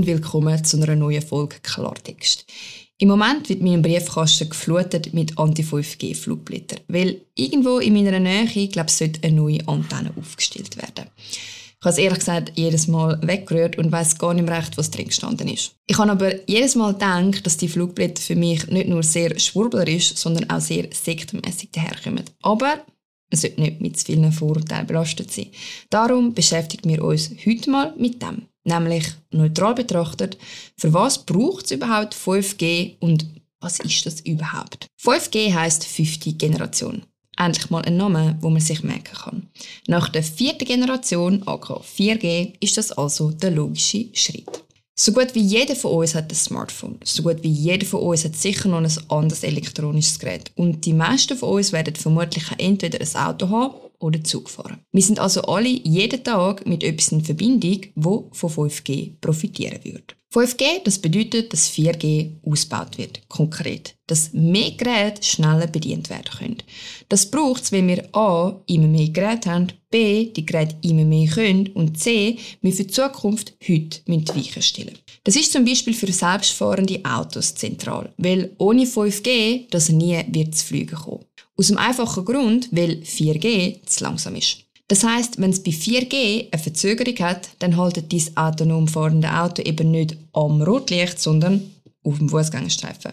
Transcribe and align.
und 0.00 0.06
willkommen 0.06 0.64
zu 0.64 0.78
einer 0.78 0.96
neuen 0.96 1.20
Folge 1.20 1.56
Klartext. 1.62 2.46
Im 2.96 3.08
Moment 3.08 3.50
wird 3.50 3.60
mein 3.60 3.82
Briefkasten 3.82 4.48
geflutet 4.48 5.12
mit 5.12 5.36
Anti-5G-Flugblättern, 5.36 6.80
weil 6.88 7.20
irgendwo 7.34 7.80
in 7.80 7.92
meiner 7.92 8.18
Nähe, 8.18 8.68
glaube 8.68 8.90
sollte 8.90 9.22
eine 9.22 9.36
neue 9.36 9.68
Antenne 9.68 10.10
aufgestellt 10.18 10.78
werden. 10.78 11.10
Ich 11.28 11.84
habe 11.84 11.90
es 11.90 11.98
ehrlich 11.98 12.20
gesagt 12.20 12.52
jedes 12.54 12.88
Mal 12.88 13.18
weggerührt 13.20 13.76
und 13.76 13.92
weiß 13.92 14.16
gar 14.16 14.32
nicht 14.32 14.46
mehr 14.46 14.56
recht, 14.56 14.78
was 14.78 14.90
drin 14.90 15.08
gestanden 15.08 15.48
ist. 15.48 15.72
Ich 15.86 15.98
habe 15.98 16.12
aber 16.12 16.48
jedes 16.48 16.76
Mal 16.76 16.94
gedacht, 16.94 17.44
dass 17.44 17.58
die 17.58 17.68
Flugblätter 17.68 18.22
für 18.22 18.36
mich 18.36 18.68
nicht 18.68 18.88
nur 18.88 19.02
sehr 19.02 19.38
schwurblerisch, 19.38 20.14
sondern 20.14 20.48
auch 20.48 20.62
sehr 20.62 20.88
sektmässig 20.94 21.72
daherkommen. 21.72 22.24
Aber 22.40 22.86
es 23.28 23.42
sollte 23.42 23.60
nicht 23.60 23.82
mit 23.82 23.98
zu 23.98 24.06
vielen 24.06 24.32
Vorurteilen 24.32 24.86
belastet 24.86 25.30
sein. 25.30 25.48
Darum 25.90 26.32
beschäftigen 26.32 26.88
wir 26.88 27.04
uns 27.04 27.32
heute 27.44 27.70
mal 27.70 27.94
mit 27.98 28.22
dem. 28.22 28.46
Nämlich 28.70 29.08
neutral 29.32 29.74
betrachtet, 29.74 30.38
für 30.76 30.94
was 30.94 31.24
braucht 31.24 31.64
es 31.64 31.72
überhaupt 31.72 32.14
5G 32.14 32.98
und 33.00 33.26
was 33.58 33.80
ist 33.80 34.06
das 34.06 34.20
überhaupt? 34.20 34.86
5G 35.02 35.52
heißt 35.52 35.84
fünfte 35.84 36.32
Generation. 36.32 37.02
Endlich 37.36 37.68
mal 37.70 37.82
ein 37.82 37.96
Name, 37.96 38.38
wo 38.40 38.48
man 38.48 38.60
sich 38.60 38.84
merken 38.84 39.16
kann. 39.16 39.48
Nach 39.88 40.08
der 40.08 40.22
vierten 40.22 40.66
Generation, 40.66 41.42
aka 41.46 41.80
4G, 41.80 42.52
ist 42.60 42.76
das 42.76 42.92
also 42.92 43.32
der 43.32 43.50
logische 43.50 44.08
Schritt. 44.12 44.62
So 44.94 45.12
gut 45.12 45.34
wie 45.34 45.40
jeder 45.40 45.74
von 45.74 45.92
uns 45.92 46.14
hat 46.14 46.30
ein 46.30 46.36
Smartphone. 46.36 47.00
So 47.02 47.24
gut 47.24 47.42
wie 47.42 47.50
jeder 47.50 47.86
von 47.86 48.00
uns 48.00 48.24
hat 48.24 48.36
sicher 48.36 48.68
noch 48.68 48.78
ein 48.78 48.92
anderes 49.08 49.42
elektronisches 49.42 50.18
Gerät. 50.20 50.52
Und 50.54 50.84
die 50.84 50.92
meisten 50.92 51.36
von 51.36 51.48
uns 51.48 51.72
werden 51.72 51.96
vermutlich 51.96 52.44
entweder 52.58 53.00
ein 53.00 53.26
Auto 53.26 53.48
haben 53.48 53.74
oder 54.00 54.24
Zug 54.24 54.50
fahren. 54.50 54.80
Wir 54.92 55.02
sind 55.02 55.20
also 55.20 55.42
alle 55.42 55.68
jeden 55.68 56.24
Tag 56.24 56.66
mit 56.66 56.82
etwas 56.82 57.12
in 57.12 57.22
Verbindung, 57.22 57.80
wo 57.94 58.28
von 58.32 58.50
5G 58.50 59.12
profitieren 59.20 59.84
wird. 59.84 60.16
5G, 60.32 60.84
das 60.84 61.00
bedeutet, 61.00 61.52
dass 61.52 61.68
4G 61.70 62.36
ausgebaut 62.46 62.98
wird. 62.98 63.20
Konkret. 63.28 63.96
Dass 64.06 64.32
mehr 64.32 64.70
Geräte 64.70 65.24
schneller 65.24 65.66
bedient 65.66 66.08
werden 66.08 66.30
können. 66.38 66.62
Das 67.08 67.28
braucht 67.28 67.64
es, 67.64 67.72
wenn 67.72 67.88
wir 67.88 68.14
A. 68.14 68.62
immer 68.66 68.86
mehr 68.86 69.08
Geräte 69.08 69.50
haben, 69.50 69.72
B. 69.90 70.26
die 70.26 70.46
Geräte 70.46 70.76
immer 70.82 71.04
mehr 71.04 71.28
können 71.28 71.66
und 71.74 71.98
C. 71.98 72.38
wir 72.60 72.72
für 72.72 72.84
die 72.84 72.92
Zukunft 72.92 73.54
heute 73.68 74.02
Weichen 74.06 74.62
stellen. 74.62 74.98
Das 75.24 75.34
ist 75.34 75.52
zum 75.52 75.64
Beispiel 75.64 75.94
für 75.94 76.12
selbstfahrende 76.12 77.00
Autos 77.04 77.56
zentral, 77.56 78.12
weil 78.16 78.54
ohne 78.58 78.84
5G 78.84 79.66
das 79.70 79.88
nie 79.88 80.24
wird 80.28 80.54
zu 80.54 80.64
fliegen 80.64 80.94
kommen. 80.94 81.24
Aus 81.56 81.66
dem 81.66 81.78
einfachen 81.78 82.24
Grund, 82.24 82.68
weil 82.70 83.02
4G 83.02 83.84
zu 83.84 84.04
langsam 84.04 84.36
ist. 84.36 84.69
Das 84.90 85.04
heißt, 85.04 85.40
wenn 85.40 85.50
es 85.50 85.62
bei 85.62 85.70
4G 85.70 86.48
eine 86.50 86.60
Verzögerung 86.60 87.16
hat, 87.20 87.50
dann 87.60 87.76
haltet 87.76 88.10
dieses 88.10 88.36
autonom 88.36 88.88
fahrende 88.88 89.32
Auto 89.32 89.62
eben 89.62 89.92
nicht 89.92 90.16
am 90.32 90.60
Rotlicht, 90.62 91.20
sondern 91.20 91.70
auf 92.02 92.18
dem 92.18 92.28
Fußgängerstreifen. 92.28 93.12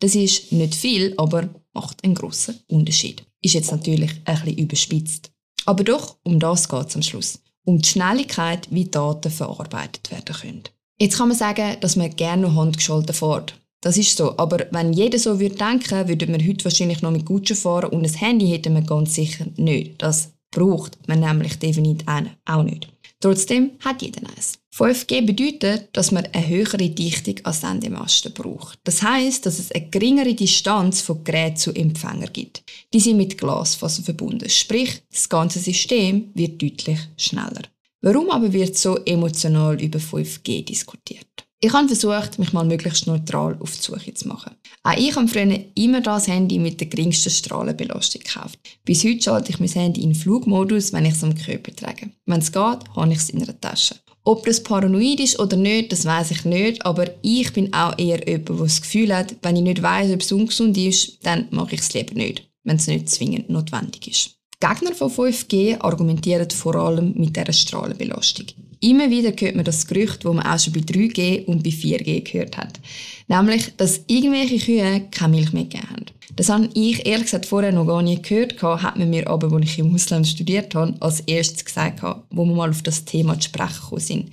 Das 0.00 0.14
ist 0.14 0.52
nicht 0.52 0.74
viel, 0.74 1.12
aber 1.18 1.50
macht 1.74 2.02
einen 2.02 2.14
grossen 2.14 2.58
Unterschied. 2.68 3.26
Ist 3.42 3.52
jetzt 3.52 3.70
natürlich 3.70 4.10
ein 4.24 4.40
bisschen 4.40 4.56
überspitzt. 4.56 5.30
Aber 5.66 5.84
doch, 5.84 6.16
um 6.22 6.40
das 6.40 6.66
geht 6.66 6.88
es 6.88 6.96
am 6.96 7.02
Schluss. 7.02 7.40
Um 7.62 7.78
die 7.78 7.88
Schnelligkeit, 7.88 8.66
wie 8.70 8.86
Daten 8.86 9.30
verarbeitet 9.30 10.10
werden 10.10 10.34
können. 10.34 10.62
Jetzt 10.98 11.18
kann 11.18 11.28
man 11.28 11.36
sagen, 11.36 11.76
dass 11.82 11.96
man 11.96 12.16
gerne 12.16 12.40
noch 12.40 12.54
handgeschaltet 12.54 13.14
fährt. 13.14 13.52
Das 13.82 13.98
ist 13.98 14.16
so. 14.16 14.38
Aber 14.38 14.66
wenn 14.70 14.94
jeder 14.94 15.18
so 15.18 15.38
würde 15.38 15.56
denken, 15.56 16.08
würde 16.08 16.26
man 16.26 16.46
heute 16.48 16.64
wahrscheinlich 16.64 17.02
noch 17.02 17.10
mit 17.10 17.26
Gutschen 17.26 17.54
fahren 17.54 17.90
und 17.90 18.06
ein 18.06 18.14
Handy 18.14 18.48
hätte 18.48 18.70
man 18.70 18.86
ganz 18.86 19.14
sicher 19.14 19.44
nicht. 19.56 20.00
Das 20.02 20.32
braucht 20.50 20.96
man 21.08 21.20
nämlich 21.20 21.58
definitiv 21.58 22.06
auch 22.44 22.62
nicht. 22.62 22.88
Trotzdem 23.20 23.72
hat 23.84 24.02
jeder 24.02 24.22
eins. 24.36 24.58
5G 24.76 25.26
bedeutet, 25.26 25.88
dass 25.92 26.12
man 26.12 26.26
eine 26.32 26.46
höhere 26.46 26.88
Dichtung 26.88 27.34
an 27.44 27.52
Sendemasten 27.52 28.32
braucht. 28.32 28.78
Das 28.84 29.02
heißt, 29.02 29.44
dass 29.44 29.58
es 29.58 29.72
eine 29.72 29.88
geringere 29.88 30.34
Distanz 30.34 31.00
von 31.00 31.24
Gerät 31.24 31.58
zu 31.58 31.72
Empfänger 31.72 32.28
gibt. 32.28 32.62
Die 32.92 33.00
sind 33.00 33.16
mit 33.16 33.36
Glasfaser 33.36 34.04
verbunden, 34.04 34.48
sprich, 34.48 35.02
das 35.10 35.28
ganze 35.28 35.58
System 35.58 36.30
wird 36.34 36.62
deutlich 36.62 37.00
schneller. 37.16 37.62
Warum 38.02 38.30
aber 38.30 38.52
wird 38.52 38.76
so 38.78 38.98
emotional 39.04 39.82
über 39.82 39.98
5G 39.98 40.64
diskutiert? 40.64 41.47
Ich 41.60 41.72
habe 41.72 41.88
versucht, 41.88 42.38
mich 42.38 42.52
mal 42.52 42.64
möglichst 42.64 43.08
neutral 43.08 43.56
auf 43.58 43.76
die 43.76 43.82
Suche 43.82 44.14
zu 44.14 44.28
machen. 44.28 44.54
Auch 44.84 44.96
ich 44.96 45.16
habe 45.16 45.26
früher 45.26 45.58
immer 45.74 46.00
das 46.00 46.28
Handy 46.28 46.56
mit 46.56 46.78
der 46.78 46.86
geringsten 46.86 47.30
Strahlenbelastung 47.30 48.22
gekauft. 48.22 48.60
Bis 48.84 49.02
heute 49.02 49.22
schalte 49.22 49.50
ich 49.50 49.58
mein 49.58 49.68
Handy 49.68 50.02
in 50.02 50.14
Flugmodus, 50.14 50.92
wenn 50.92 51.04
ich 51.04 51.14
es 51.14 51.24
am 51.24 51.34
Körper 51.34 51.74
trage. 51.74 52.10
Wenn 52.26 52.38
es 52.38 52.52
geht, 52.52 52.88
habe 52.94 53.12
ich 53.12 53.18
es 53.18 53.30
in 53.30 53.42
einer 53.42 53.60
Tasche. 53.60 53.96
Ob 54.22 54.46
das 54.46 54.62
paranoid 54.62 55.18
ist 55.18 55.40
oder 55.40 55.56
nicht, 55.56 55.90
das 55.90 56.04
weiß 56.04 56.30
ich 56.30 56.44
nicht, 56.44 56.86
aber 56.86 57.06
ich 57.22 57.52
bin 57.52 57.72
auch 57.74 57.98
eher 57.98 58.24
jemand, 58.24 58.50
der 58.50 58.56
das 58.56 58.80
Gefühl 58.80 59.16
hat, 59.16 59.34
wenn 59.42 59.56
ich 59.56 59.62
nicht 59.62 59.82
weiß, 59.82 60.12
ob 60.12 60.20
es 60.20 60.30
ungesund 60.30 60.76
ist, 60.76 61.26
dann 61.26 61.48
mache 61.50 61.74
ich 61.74 61.80
es 61.80 61.92
lieber 61.92 62.14
nicht, 62.14 62.48
wenn 62.62 62.76
es 62.76 62.86
nicht 62.86 63.10
zwingend 63.10 63.50
notwendig 63.50 64.06
ist. 64.06 64.36
Die 64.62 64.66
Gegner 64.66 64.94
von 64.94 65.10
5G 65.10 65.80
argumentieren 65.80 66.50
vor 66.50 66.76
allem 66.76 67.14
mit 67.16 67.34
dieser 67.34 67.52
Strahlenbelastung. 67.52 68.46
Immer 68.80 69.10
wieder 69.10 69.32
hört 69.36 69.56
man 69.56 69.64
das 69.64 69.86
Gerücht, 69.86 70.24
das 70.24 70.34
man 70.34 70.46
auch 70.46 70.58
schon 70.58 70.72
bei 70.72 70.80
3G 70.80 71.44
und 71.46 71.64
bei 71.64 71.70
4G 71.70 72.30
gehört 72.30 72.56
hat. 72.56 72.80
Nämlich, 73.26 73.72
dass 73.76 74.02
irgendwelche 74.06 74.58
Kühe 74.58 75.06
keine 75.10 75.36
Milch 75.36 75.52
mehr 75.52 75.64
gegeben 75.64 75.90
haben. 75.90 76.06
Das 76.36 76.48
habe 76.50 76.68
ich 76.74 77.04
ehrlich 77.04 77.24
gesagt 77.24 77.46
vorher 77.46 77.72
noch 77.72 77.86
gar 77.86 78.00
nicht 78.00 78.22
gehört, 78.22 78.62
hat 78.62 78.96
man 78.96 79.10
mir 79.10 79.28
aber, 79.28 79.52
als 79.52 79.64
ich 79.64 79.78
im 79.80 79.92
Ausland 79.92 80.28
studiert 80.28 80.74
habe, 80.76 80.94
als 81.00 81.20
erstes 81.20 81.64
gesagt, 81.64 82.00
wo 82.30 82.44
wir 82.44 82.54
mal 82.54 82.70
auf 82.70 82.82
das 82.82 83.04
Thema 83.04 83.40
zu 83.40 83.48
sprechen 83.48 83.80
gekommen 83.80 84.00
sind. 84.00 84.30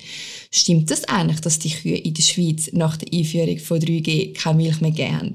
Stimmt 0.52 0.92
das 0.92 1.06
eigentlich, 1.06 1.42
dass 1.42 1.58
die 1.58 1.72
Kühe 1.72 1.98
in 1.98 2.14
der 2.14 2.22
Schweiz 2.22 2.70
nach 2.74 2.98
der 2.98 3.12
Einführung 3.12 3.58
von 3.58 3.80
3G 3.80 4.34
keine 4.34 4.58
Milch 4.58 4.82
mehr 4.82 4.92
gegeben 4.92 5.20
haben? 5.20 5.34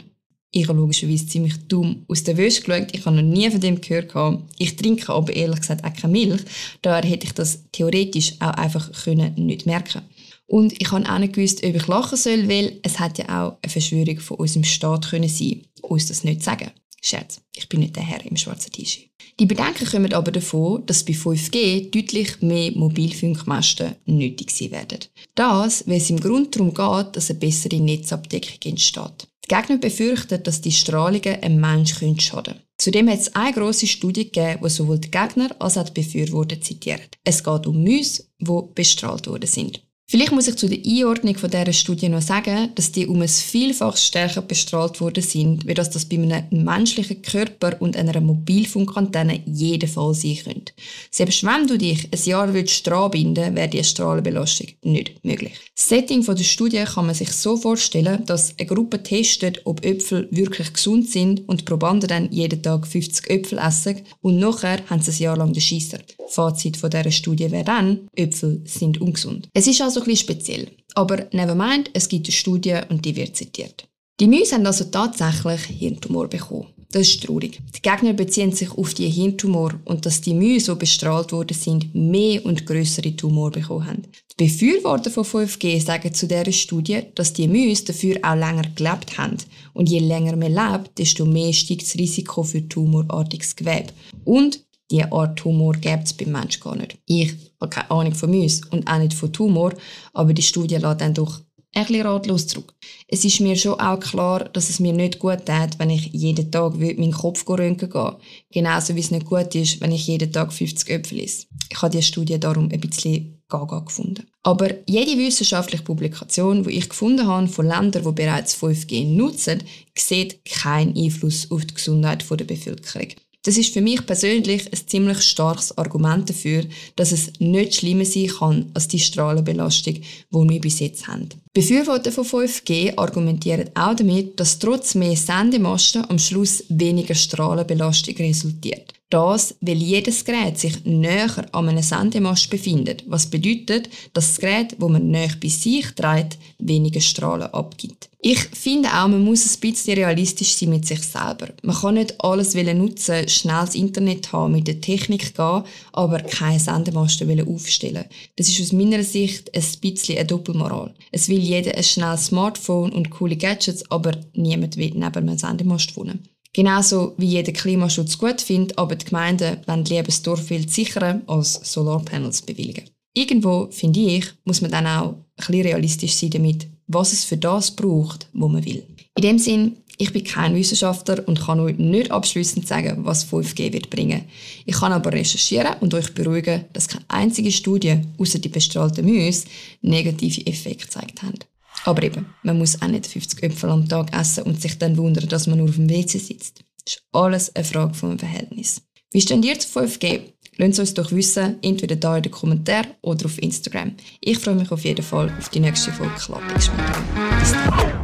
Ich 0.52 0.66
habe 0.66 0.78
logischerweise 0.78 1.26
ziemlich 1.26 1.54
dumm 1.68 2.04
aus 2.08 2.24
der 2.24 2.36
Wäsche 2.36 2.62
geschaut. 2.62 2.88
Ich 2.92 3.06
habe 3.06 3.16
noch 3.16 3.22
nie 3.22 3.48
von 3.50 3.60
dem 3.60 3.80
gehört. 3.80 4.12
Ich 4.58 4.74
trinke 4.74 5.12
aber 5.12 5.32
ehrlich 5.32 5.60
gesagt 5.60 5.84
auch 5.84 5.94
keine 5.94 6.12
Milch. 6.12 6.42
Daher 6.82 7.08
hätte 7.08 7.26
ich 7.26 7.32
das 7.34 7.64
theoretisch 7.70 8.34
auch 8.40 8.54
einfach 8.54 8.90
können 9.04 9.34
nicht 9.36 9.66
merken 9.66 10.02
Und 10.46 10.72
ich 10.80 10.90
habe 10.90 11.08
auch 11.08 11.18
nicht 11.18 11.34
gewusst, 11.34 11.62
ob 11.62 11.74
ich 11.74 11.86
lachen 11.86 12.18
soll, 12.18 12.48
weil 12.48 12.80
es 12.82 12.98
hätte 12.98 13.22
ja 13.22 13.46
auch 13.46 13.58
eine 13.62 13.70
Verschwörung 13.70 14.18
von 14.18 14.38
unserem 14.38 14.64
Staat 14.64 15.08
können 15.08 15.28
sein, 15.28 15.62
uns 15.82 16.06
das 16.06 16.24
nicht 16.24 16.42
sagen. 16.42 16.72
Scherz, 17.00 17.40
ich 17.56 17.68
bin 17.68 17.80
nicht 17.80 17.96
der 17.96 18.02
Herr 18.02 18.24
im 18.26 18.36
schwarzen 18.36 18.72
T-Shirt. 18.72 19.08
Die 19.38 19.46
Bedenken 19.46 19.86
kommen 19.86 20.12
aber 20.12 20.32
davon, 20.32 20.84
dass 20.84 21.04
bei 21.04 21.14
5G 21.14 21.90
deutlich 21.90 22.42
mehr 22.42 22.72
Mobilfunkmasten 22.72 23.94
nötig 24.04 24.50
sein 24.50 24.72
werden. 24.72 24.98
Das, 25.34 25.88
weil 25.88 25.96
es 25.96 26.10
im 26.10 26.20
Grunde 26.20 26.50
darum 26.50 26.74
geht, 26.74 27.16
dass 27.16 27.30
eine 27.30 27.38
bessere 27.38 27.80
Netzabdeckung 27.80 28.72
entsteht. 28.72 29.28
Die 29.50 29.56
Gegner 29.56 29.78
befürchten, 29.78 30.42
dass 30.44 30.60
die 30.60 30.70
Strahlungen 30.70 31.42
einem 31.42 31.60
Menschen 31.60 32.20
schaden 32.20 32.54
können. 32.54 32.60
Zudem 32.78 33.10
hat 33.10 33.18
es 33.18 33.34
eine 33.34 33.52
grosse 33.52 33.88
Studie 33.88 34.30
gegeben, 34.30 34.60
die 34.62 34.70
sowohl 34.70 35.00
die 35.00 35.10
Gegner 35.10 35.50
als 35.58 35.76
auch 35.76 35.88
die 35.88 36.02
Befürworter 36.02 36.60
zitiert. 36.60 37.18
Es 37.24 37.42
geht 37.42 37.66
um 37.66 37.82
Mäuse, 37.82 38.24
die 38.38 38.60
bestrahlt 38.74 39.26
worden 39.26 39.48
sind. 39.48 39.82
Vielleicht 40.10 40.32
muss 40.32 40.48
ich 40.48 40.56
zu 40.56 40.68
der 40.68 40.80
Einordnung 40.84 41.36
von 41.36 41.48
dieser 41.48 41.72
Studie 41.72 42.08
noch 42.08 42.20
sagen, 42.20 42.70
dass 42.74 42.90
die 42.90 43.06
um 43.06 43.22
ein 43.22 43.28
Vielfaches 43.28 44.08
stärker 44.08 44.42
bestrahlt 44.42 45.00
worden 45.00 45.22
sind, 45.22 45.68
wie 45.68 45.74
das, 45.74 45.88
das 45.90 46.04
bei 46.04 46.16
einem 46.16 46.64
menschlichen 46.64 47.22
Körper 47.22 47.76
und 47.78 47.96
einer 47.96 48.20
Mobilfunkantenne 48.20 49.42
jeden 49.46 49.88
Fall 49.88 50.12
sein 50.14 50.38
könnte. 50.42 50.72
Selbst 51.12 51.44
wenn 51.44 51.68
du 51.68 51.78
dich 51.78 52.08
ein 52.12 52.24
Jahr 52.24 52.52
willst 52.52 52.90
binden 53.12 53.54
wäre 53.54 53.68
die 53.68 53.84
Strahlenbelastung 53.84 54.66
nicht 54.82 55.24
möglich. 55.24 55.52
Das 55.76 55.88
Setting 55.88 56.24
der 56.24 56.42
Studie 56.42 56.82
kann 56.92 57.06
man 57.06 57.14
sich 57.14 57.30
so 57.30 57.56
vorstellen, 57.56 58.26
dass 58.26 58.58
eine 58.58 58.66
Gruppe 58.66 59.04
testet, 59.04 59.60
ob 59.64 59.86
Äpfel 59.86 60.26
wirklich 60.32 60.72
gesund 60.72 61.08
sind 61.08 61.48
und 61.48 61.60
die 61.60 61.64
Probanden 61.64 62.08
dann 62.08 62.32
jeden 62.32 62.60
Tag 62.64 62.84
50 62.84 63.30
Äpfel 63.30 63.58
essen 63.58 64.00
und 64.22 64.40
nachher 64.40 64.80
haben 64.90 65.02
sie 65.02 65.12
ein 65.12 65.22
Jahr 65.22 65.36
lang 65.36 65.52
den 65.52 65.62
Scheisser. 65.62 66.00
Fazit 66.30 66.76
von 66.76 66.90
dieser 66.90 67.10
Studie 67.10 67.50
wäre 67.50 67.64
dann, 67.64 68.08
Äpfel 68.14 68.62
sind 68.64 69.00
ungesund. 69.00 69.48
Es 69.52 69.66
ist 69.66 69.80
also 69.80 69.99
ein 70.00 70.06
bisschen 70.06 70.28
speziell. 70.28 70.68
Aber 70.94 71.26
nevermind, 71.32 71.90
es 71.92 72.08
gibt 72.08 72.26
eine 72.26 72.32
Studie 72.32 72.78
und 72.88 73.04
die 73.04 73.16
wird 73.16 73.36
zitiert. 73.36 73.86
Die 74.20 74.28
Mäuse 74.28 74.56
haben 74.56 74.66
also 74.66 74.84
tatsächlich 74.84 75.62
Hirntumor 75.62 76.28
bekommen. 76.28 76.66
Das 76.92 77.02
ist 77.02 77.22
traurig. 77.22 77.60
Die 77.76 77.82
Gegner 77.82 78.12
beziehen 78.12 78.52
sich 78.52 78.70
auf 78.72 78.94
die 78.94 79.08
Hirntumor 79.08 79.74
und 79.84 80.04
dass 80.04 80.20
die 80.20 80.34
Mäuse, 80.34 80.72
die 80.72 80.80
bestrahlt 80.80 81.30
worden 81.30 81.56
sind, 81.56 81.94
mehr 81.94 82.44
und 82.44 82.66
größere 82.66 83.14
Tumor 83.14 83.52
bekommen 83.52 83.86
haben. 83.86 84.02
Die 84.38 84.44
Befürworter 84.44 85.10
von 85.10 85.24
5G 85.24 85.80
sagen 85.80 86.12
zu 86.12 86.26
dieser 86.26 86.50
Studie, 86.50 87.02
dass 87.14 87.32
die 87.32 87.46
Mäuse 87.46 87.84
dafür 87.84 88.16
auch 88.22 88.34
länger 88.34 88.64
gelebt 88.74 89.16
haben. 89.18 89.36
Und 89.72 89.88
je 89.88 90.00
länger 90.00 90.34
man 90.34 90.52
lebt, 90.52 90.98
desto 90.98 91.24
mehr 91.24 91.52
steigt 91.52 91.82
das 91.82 91.94
Risiko 91.94 92.42
für 92.42 92.68
tumorartiges 92.68 93.54
Gewebe. 93.54 93.92
Und 94.24 94.64
diese 94.90 95.12
Art 95.12 95.38
Tumor 95.38 95.72
gibt 95.74 96.04
es 96.04 96.12
beim 96.12 96.32
Menschen 96.32 96.62
gar 96.62 96.76
nicht. 96.76 96.98
Ich 97.06 97.34
habe 97.60 97.70
keine 97.70 97.90
Ahnung 97.90 98.14
von 98.14 98.30
Mäusen 98.30 98.66
und 98.70 98.86
auch 98.88 98.98
nicht 98.98 99.14
von 99.14 99.32
Tumor, 99.32 99.72
aber 100.12 100.34
die 100.34 100.42
Studie 100.42 100.76
lässt 100.76 101.00
dann 101.00 101.14
doch 101.14 101.40
ein 101.72 101.86
bisschen 101.86 102.06
ratlos 102.06 102.46
zurück. 102.48 102.74
Es 103.06 103.24
ist 103.24 103.40
mir 103.40 103.54
schon 103.56 103.78
auch 103.78 104.00
klar, 104.00 104.48
dass 104.48 104.70
es 104.70 104.80
mir 104.80 104.92
nicht 104.92 105.20
gut 105.20 105.46
tut, 105.46 105.78
wenn 105.78 105.90
ich 105.90 106.06
jeden 106.12 106.50
Tag 106.50 106.76
meinen 106.76 107.12
Kopf 107.12 107.48
röntgen 107.48 107.88
gehe. 107.88 108.16
Genauso 108.50 108.96
wie 108.96 109.00
es 109.00 109.12
nicht 109.12 109.26
gut 109.26 109.54
ist, 109.54 109.80
wenn 109.80 109.92
ich 109.92 110.06
jeden 110.08 110.32
Tag 110.32 110.52
50 110.52 110.90
Äpfel 110.90 111.20
esse. 111.20 111.46
Ich 111.70 111.80
habe 111.80 111.92
diese 111.92 112.02
Studie 112.02 112.40
darum 112.40 112.68
ein 112.72 112.80
bisschen 112.80 113.40
gaga 113.48 113.80
gefunden. 113.80 114.26
Aber 114.42 114.68
jede 114.86 115.18
wissenschaftliche 115.18 115.84
Publikation, 115.84 116.64
die 116.64 116.70
ich 116.70 116.88
gefunden 116.88 117.26
habe 117.26 117.46
von 117.46 117.66
Ländern, 117.66 118.02
die 118.04 118.12
bereits 118.12 118.56
5G 118.56 119.06
nutzen, 119.06 119.62
sieht 119.96 120.44
keinen 120.44 120.96
Einfluss 120.96 121.50
auf 121.50 121.64
die 121.64 121.74
Gesundheit 121.74 122.24
der 122.28 122.44
Bevölkerung. 122.44 123.08
Das 123.42 123.56
ist 123.56 123.72
für 123.72 123.80
mich 123.80 124.04
persönlich 124.04 124.70
ein 124.70 124.86
ziemlich 124.86 125.22
starkes 125.22 125.76
Argument 125.78 126.28
dafür, 126.28 126.64
dass 126.96 127.12
es 127.12 127.32
nicht 127.38 127.74
schlimmer 127.74 128.04
sein 128.04 128.26
kann 128.26 128.70
als 128.74 128.88
die 128.88 128.98
Strahlenbelastung, 128.98 129.94
die 129.94 130.48
wir 130.48 130.60
bis 130.60 130.80
jetzt 130.80 131.08
haben. 131.08 131.28
Befürworter 131.52 132.12
von 132.12 132.24
5G 132.24 132.96
argumentieren 132.96 133.70
auch 133.74 133.96
damit, 133.96 134.38
dass 134.38 134.60
trotz 134.60 134.94
mehr 134.94 135.16
Sendemasten 135.16 136.08
am 136.08 136.20
Schluss 136.20 136.62
weniger 136.68 137.16
Strahlenbelastung 137.16 138.14
resultiert. 138.18 138.94
Das, 139.10 139.56
weil 139.60 139.78
jedes 139.78 140.24
Gerät 140.24 140.60
sich 140.60 140.84
näher 140.84 141.44
an 141.50 141.68
einem 141.68 141.82
Sendemast 141.82 142.48
befindet, 142.48 143.02
was 143.08 143.26
bedeutet, 143.26 143.90
dass 144.12 144.28
das 144.28 144.38
Gerät, 144.38 144.76
wo 144.78 144.88
man 144.88 145.10
näher 145.10 145.34
bei 145.42 145.48
sich 145.48 145.86
trägt, 145.96 146.38
weniger 146.60 147.00
Strahlen 147.00 147.52
abgibt. 147.52 148.08
Ich 148.22 148.38
finde 148.38 148.90
auch, 148.90 149.08
man 149.08 149.24
muss 149.24 149.46
ein 149.46 149.60
bisschen 149.60 149.94
realistisch 149.94 150.54
sein 150.54 150.68
mit 150.68 150.86
sich 150.86 151.02
selber. 151.02 151.48
Man 151.62 151.74
kann 151.74 151.94
nicht 151.94 152.22
alles 152.22 152.54
nutzen, 152.54 153.26
schnell 153.28 153.64
das 153.64 153.74
Internet 153.74 154.30
haben, 154.32 154.52
mit 154.52 154.68
der 154.68 154.80
Technik 154.80 155.34
gehen, 155.34 155.64
aber 155.92 156.20
keine 156.20 156.60
Sendemasten 156.60 157.48
aufstellen. 157.48 158.04
Das 158.36 158.48
ist 158.48 158.60
aus 158.60 158.72
meiner 158.72 159.02
Sicht 159.02 159.52
ein 159.54 159.64
bisschen 159.80 160.18
eine 160.18 160.26
Doppelmoral. 160.26 160.94
Es 161.10 161.30
will 161.30 161.39
jeder 161.40 161.74
ein 161.74 161.82
schnelles 161.82 162.26
Smartphone 162.26 162.92
und 162.92 163.10
coole 163.10 163.36
Gadgets, 163.36 163.90
aber 163.90 164.12
niemand 164.34 164.76
will 164.76 164.92
neben 164.94 165.04
einem 165.04 165.38
Sendemast 165.38 165.96
wohnen. 165.96 166.28
Genauso 166.52 167.14
wie 167.16 167.26
jeder 167.26 167.52
Klimaschutz 167.52 168.18
gut 168.18 168.40
findet, 168.40 168.76
aber 168.76 168.96
die 168.96 169.04
Gemeinden 169.06 169.58
wollen 169.66 169.84
lieber 169.84 170.04
das 170.04 170.22
Dorfbild 170.22 170.70
sicherer 170.70 171.20
als 171.26 171.60
Solarpanels 171.72 172.42
bewilligen. 172.42 172.90
Irgendwo, 173.14 173.68
finde 173.70 174.00
ich, 174.00 174.26
muss 174.44 174.60
man 174.60 174.70
dann 174.70 174.86
auch 174.86 175.12
ein 175.12 175.24
bisschen 175.36 175.62
realistisch 175.62 176.14
sein 176.14 176.30
damit, 176.30 176.66
was 176.86 177.12
es 177.12 177.24
für 177.24 177.36
das 177.36 177.70
braucht, 177.70 178.28
wo 178.32 178.48
man 178.48 178.64
will. 178.64 178.84
In 179.16 179.22
dem 179.22 179.38
Sinn, 179.38 179.76
ich 180.00 180.14
bin 180.14 180.24
kein 180.24 180.54
Wissenschaftler 180.54 181.22
und 181.28 181.40
kann 181.40 181.60
euch 181.60 181.76
nicht 181.76 182.10
abschließend 182.10 182.66
sagen, 182.66 183.04
was 183.04 183.30
5G 183.30 183.70
wird 183.74 183.90
bringen. 183.90 184.24
Ich 184.64 184.76
kann 184.76 184.92
aber 184.92 185.12
recherchieren 185.12 185.74
und 185.80 185.92
euch 185.92 186.14
beruhigen, 186.14 186.64
dass 186.72 186.88
keine 186.88 187.04
einzige 187.08 187.52
Studie, 187.52 188.00
außer 188.16 188.38
die 188.38 188.48
bestrahlten 188.48 189.04
Mäuse, 189.04 189.44
negative 189.82 190.46
Effekte 190.46 190.86
gezeigt 190.86 191.22
hat. 191.22 191.46
Aber 191.84 192.02
eben, 192.02 192.24
man 192.42 192.56
muss 192.56 192.80
auch 192.80 192.88
nicht 192.88 193.06
50 193.06 193.42
Äpfel 193.42 193.68
am 193.68 193.86
Tag 193.86 194.18
essen 194.18 194.44
und 194.44 194.60
sich 194.60 194.78
dann 194.78 194.96
wundern, 194.96 195.28
dass 195.28 195.46
man 195.46 195.58
nur 195.58 195.68
auf 195.68 195.76
dem 195.76 195.90
WC 195.90 196.16
sitzt. 196.18 196.64
Das 196.86 196.94
ist 196.94 197.02
alles 197.12 197.54
eine 197.54 197.64
Frage 197.64 197.92
vom 197.92 198.18
Verhältnis. 198.18 198.80
Wie 199.12 199.20
steht 199.20 199.44
ihr 199.44 199.58
zu 199.58 199.68
5G? 199.80 200.20
Lasst 200.56 200.80
uns 200.80 200.94
doch 200.94 201.12
wissen, 201.12 201.56
entweder 201.60 201.96
da 201.96 202.16
in 202.16 202.22
den 202.22 202.32
Kommentaren 202.32 202.86
oder 203.02 203.26
auf 203.26 203.40
Instagram. 203.42 203.96
Ich 204.22 204.38
freue 204.38 204.54
mich 204.54 204.70
auf 204.70 204.82
jeden 204.82 205.04
Fall 205.04 205.30
auf 205.38 205.50
die 205.50 205.60
nächste 205.60 205.92
Folge 205.92 206.14
Klappexperiment. 206.14 207.40
Bis 207.40 207.52
dann. 207.52 207.99